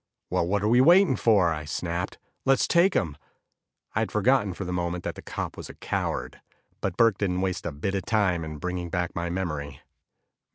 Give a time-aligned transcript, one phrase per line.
[0.31, 3.17] "Well, what are we waiting for?" I snapped, "let's take them!"
[3.93, 6.41] I had forgotten for the moment that the cop was a coward;
[6.81, 9.81] but Burke didn't waste a bit of time in bringing back my memory.